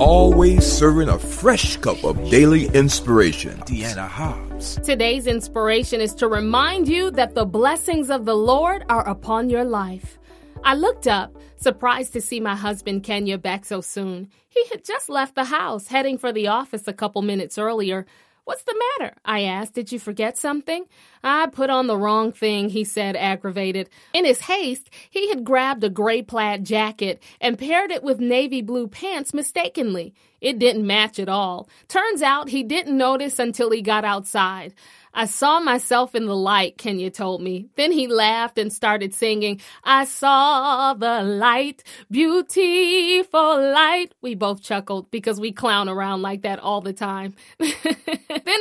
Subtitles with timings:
[0.00, 3.60] always serving a fresh cup of daily inspiration.
[3.60, 4.76] Deanna Hobbs.
[4.82, 9.64] Today's inspiration is to remind you that the blessings of the Lord are upon your
[9.64, 10.18] life.
[10.64, 14.30] I looked up, surprised to see my husband Kenya back so soon.
[14.48, 18.06] He had just left the house, heading for the office a couple minutes earlier.
[18.44, 19.14] What's the matter?
[19.24, 19.74] I asked.
[19.74, 20.86] Did you forget something?
[21.22, 23.88] I put on the wrong thing, he said, aggravated.
[24.12, 28.62] In his haste, he had grabbed a gray plaid jacket and paired it with navy
[28.62, 30.14] blue pants mistakenly.
[30.40, 31.68] It didn't match at all.
[31.88, 34.74] Turns out he didn't notice until he got outside.
[35.12, 37.68] I saw myself in the light, Kenya told me.
[37.76, 44.14] Then he laughed and started singing, I saw the light, beautiful light.
[44.20, 47.34] We both chuckled because we clown around like that all the time.
[47.58, 47.72] then